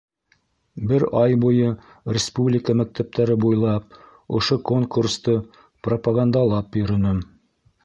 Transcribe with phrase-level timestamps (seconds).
[0.91, 1.67] Бер ай буйы
[2.17, 4.01] республика мәктәптәре буйлап,
[4.41, 5.39] ошо конкурсты
[5.89, 7.25] пропагандалап йөрөнөм.